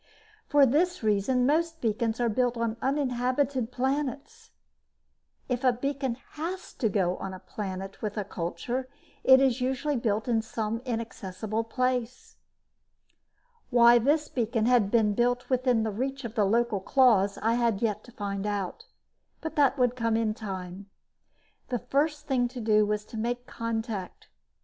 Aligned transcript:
For 0.47 0.65
this 0.65 1.03
reason, 1.03 1.45
most 1.45 1.79
beacons 1.79 2.19
are 2.19 2.27
built 2.27 2.57
on 2.57 2.75
uninhabited 2.81 3.71
planets. 3.71 4.49
If 5.47 5.63
a 5.63 5.71
beacon 5.71 6.15
has 6.31 6.73
to 6.79 6.89
go 6.89 7.17
on 7.17 7.35
a 7.35 7.39
planet 7.39 8.01
with 8.01 8.17
a 8.17 8.23
culture, 8.23 8.89
it 9.23 9.39
is 9.39 9.61
usually 9.61 9.97
built 9.97 10.27
in 10.27 10.41
some 10.41 10.81
inaccessible 10.85 11.63
place. 11.63 12.37
Why 13.69 13.99
this 13.99 14.27
beacon 14.27 14.65
had 14.65 14.89
been 14.89 15.13
built 15.13 15.51
within 15.51 15.83
reach 15.83 16.23
of 16.25 16.33
the 16.33 16.45
local 16.45 16.79
claws, 16.79 17.37
I 17.39 17.53
had 17.53 17.83
yet 17.83 18.03
to 18.05 18.11
find 18.11 18.47
out. 18.47 18.87
But 19.39 19.55
that 19.57 19.77
would 19.77 19.95
come 19.95 20.17
in 20.17 20.33
time. 20.33 20.89
The 21.69 21.77
first 21.77 22.25
thing 22.25 22.47
to 22.47 22.59
do 22.59 22.87
was 22.87 23.13
make 23.13 23.45
contact. 23.45 24.29